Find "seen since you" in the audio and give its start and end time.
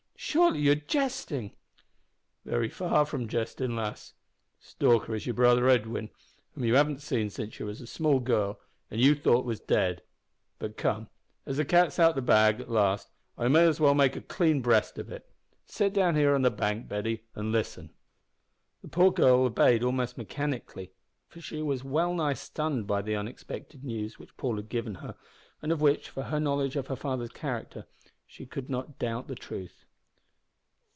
7.01-7.65